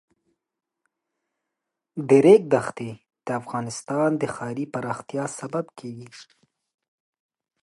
د 2.07 2.09
ریګ 2.25 2.41
دښتې 2.53 2.91
د 3.25 3.27
افغانستان 3.39 4.09
د 4.21 4.23
ښاري 4.35 4.65
پراختیا 4.73 5.25
سبب 5.39 5.65
کېږي. 5.79 6.09